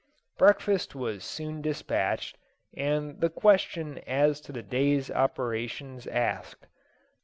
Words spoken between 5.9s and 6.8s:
asked.